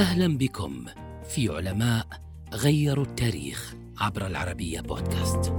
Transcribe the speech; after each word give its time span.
أهلا 0.00 0.38
بكم 0.38 0.84
في 1.28 1.48
علماء 1.48 2.06
غيروا 2.52 3.04
التاريخ 3.04 3.74
عبر 3.98 4.26
العربية 4.26 4.80
بودكاست. 4.80 5.52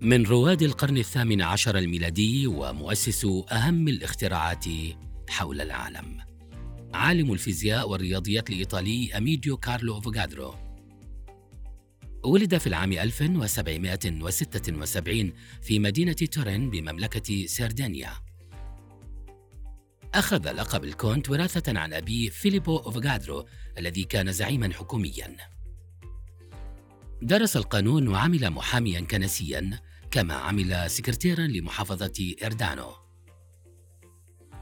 من 0.00 0.26
رواد 0.26 0.62
القرن 0.62 0.96
الثامن 0.96 1.42
عشر 1.42 1.78
الميلادي 1.78 2.46
ومؤسس 2.46 3.26
أهم 3.52 3.88
الاختراعات 3.88 4.64
حول 5.28 5.60
العالم. 5.60 6.18
عالم 6.94 7.32
الفيزياء 7.32 7.88
والرياضيات 7.88 8.50
الإيطالي 8.50 9.16
أميديو 9.16 9.56
كارلو 9.56 9.98
أفوغادرو 9.98 10.65
ولد 12.26 12.58
في 12.58 12.66
العام 12.66 12.92
1776 12.92 15.32
في 15.62 15.78
مدينة 15.78 16.12
تورين 16.12 16.70
بمملكة 16.70 17.46
سردينيا. 17.46 18.12
أخذ 20.14 20.52
لقب 20.52 20.84
الكونت 20.84 21.30
وراثة 21.30 21.78
عن 21.78 21.92
أبيه 21.92 22.30
فيليبو 22.30 22.76
أفوغادرو 22.76 23.46
الذي 23.78 24.04
كان 24.04 24.32
زعيما 24.32 24.72
حكوميا. 24.72 25.36
درس 27.22 27.56
القانون 27.56 28.08
وعمل 28.08 28.50
محاميا 28.50 29.00
كنسيا 29.00 29.80
كما 30.10 30.34
عمل 30.34 30.90
سكرتيرا 30.90 31.46
لمحافظة 31.46 32.34
إريدانو. 32.44 33.05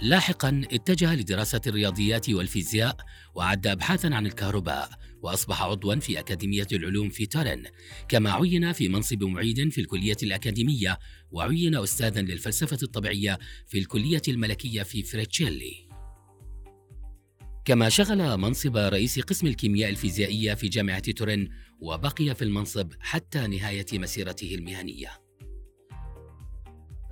لاحقا 0.05 0.63
اتجه 0.73 1.15
لدراسة 1.15 1.61
الرياضيات 1.67 2.31
والفيزياء 2.31 2.97
وأعد 3.35 3.67
أبحاثا 3.67 4.07
عن 4.07 4.27
الكهرباء 4.27 4.91
وأصبح 5.23 5.63
عضوا 5.63 5.95
في 5.95 6.19
أكاديمية 6.19 6.67
العلوم 6.73 7.09
في 7.09 7.27
تورين. 7.27 7.65
كما 8.09 8.33
عين 8.33 8.73
في 8.73 8.89
منصب 8.89 9.25
معيد 9.25 9.69
في 9.73 9.81
الكلية 9.81 10.17
الأكاديمية 10.23 10.99
وعين 11.31 11.77
أستاذا 11.77 12.23
للفلسفة 12.23 12.79
الطبيعية 12.83 13.39
في 13.67 13.79
الكلية 13.79 14.23
الملكية 14.29 14.83
في 14.83 15.03
فريتشيلي. 15.03 15.89
كما 17.65 17.89
شغل 17.89 18.37
منصب 18.37 18.77
رئيس 18.77 19.21
قسم 19.21 19.47
الكيمياء 19.47 19.91
الفيزيائية 19.91 20.55
في 20.55 20.69
جامعة 20.69 21.13
تورن 21.13 21.49
وبقي 21.81 22.35
في 22.35 22.43
المنصب 22.43 22.93
حتى 23.01 23.47
نهاية 23.47 23.87
مسيرته 23.93 24.55
المهنية. 24.55 25.24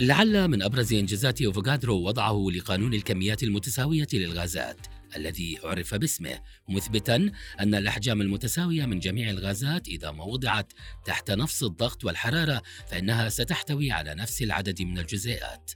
لعل 0.00 0.48
من 0.48 0.62
أبرز 0.62 0.92
إنجازات 0.92 1.42
أوفوغادرو 1.42 2.02
وضعه 2.02 2.46
لقانون 2.54 2.94
الكميات 2.94 3.42
المتساوية 3.42 4.06
للغازات 4.12 4.86
الذي 5.16 5.58
عرف 5.64 5.94
باسمه 5.94 6.40
مثبتا 6.68 7.30
أن 7.60 7.74
الأحجام 7.74 8.20
المتساوية 8.20 8.86
من 8.86 8.98
جميع 8.98 9.30
الغازات 9.30 9.88
إذا 9.88 10.10
ما 10.10 10.24
وضعت 10.24 10.72
تحت 11.04 11.30
نفس 11.30 11.62
الضغط 11.62 12.04
والحرارة 12.04 12.62
فإنها 12.88 13.28
ستحتوي 13.28 13.92
على 13.92 14.14
نفس 14.14 14.42
العدد 14.42 14.82
من 14.82 14.98
الجزيئات. 14.98 15.72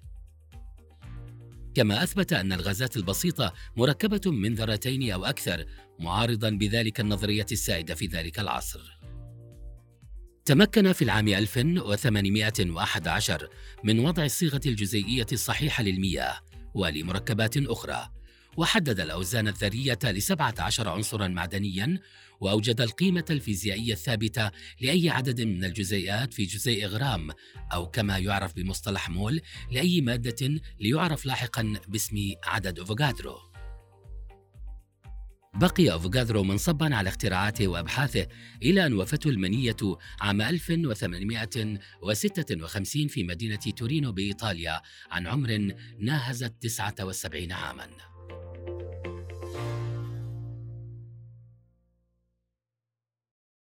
كما 1.75 2.03
أثبت 2.03 2.33
أن 2.33 2.53
الغازات 2.53 2.97
البسيطة 2.97 3.53
مركبة 3.77 4.31
من 4.31 4.55
ذرتين 4.55 5.11
أو 5.11 5.25
أكثر 5.25 5.67
معارضا 5.99 6.51
بذلك 6.51 7.01
النظرية 7.01 7.47
السائدة 7.53 7.95
في 7.95 8.07
ذلك 8.07 8.41
العصر. 8.41 9.06
تمكن 10.47 10.93
في 10.93 11.03
العام 11.03 11.29
1811 11.29 13.49
من 13.85 14.01
وضع 14.01 14.25
الصيغة 14.25 14.61
الجزيئية 14.67 15.27
الصحيحة 15.33 15.83
للمياه 15.83 16.41
ولمركبات 16.75 17.57
أخرى 17.57 18.09
وحدد 18.57 19.01
الأوزان 19.01 19.49
الذرية 19.49 19.99
لسبعة 20.05 20.55
عشر 20.59 20.89
عنصرا 20.89 21.29
معدنيا 21.29 22.01
وأوجد 22.41 22.81
القيمة 22.81 23.25
الفيزيائية 23.31 23.93
الثابتة 23.93 24.51
لأي 24.81 25.11
عدد 25.11 25.41
من 25.41 25.65
الجزيئات 25.65 26.35
في 26.35 26.45
جزيء 26.45 26.87
غرام 26.87 27.31
أو 27.73 27.91
كما 27.91 28.19
يعرف 28.19 28.57
بمصطلح 28.57 29.11
مول 29.11 29.41
لأي 29.71 30.01
مادة 30.01 30.61
ليعرف 30.81 31.27
لاحقا 31.27 31.75
باسم 31.89 32.17
عدد 32.45 32.79
أوفوغادرو. 32.79 33.56
بقي 35.61 35.97
أفوغادرو 35.97 36.45
منصبا 36.45 36.97
على 36.97 37.09
اختراعاته 37.09 37.69
وأبحاثه 37.69 38.27
إلى 38.63 38.87
أن 38.87 38.93
وفته 38.93 39.31
المنية 39.31 39.77
عام 40.21 40.41
1856 40.41 43.09
في 43.09 43.25
مدينة 43.25 43.61
تورينو 43.77 44.13
بإيطاليا 44.13 44.81
عن 45.11 45.27
عمر 45.27 45.73
ناهز 45.99 46.43
التسعة 46.43 46.95
والسبعين 47.01 47.53
عاماً. 47.53 48.16